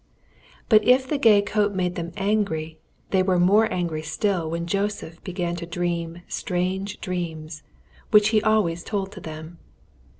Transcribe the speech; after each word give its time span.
But 0.67 0.83
if 0.83 1.07
the 1.07 1.19
gay 1.19 1.43
coat 1.43 1.75
made 1.75 1.93
them 1.93 2.11
angry, 2.17 2.79
they 3.11 3.21
were 3.21 3.37
more 3.37 3.71
angry 3.71 4.01
still 4.01 4.49
when 4.49 4.65
Joseph 4.65 5.23
began 5.23 5.55
to 5.57 5.67
dream 5.67 6.23
strange 6.27 6.99
dreams, 7.01 7.61
which 8.09 8.29
he 8.29 8.41
always 8.41 8.83
told 8.83 9.11
to 9.11 9.21
them. 9.21 9.59